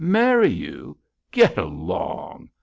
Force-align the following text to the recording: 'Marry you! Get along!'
'Marry 0.03 0.49
you! 0.49 0.97
Get 1.29 1.59
along!' 1.59 2.49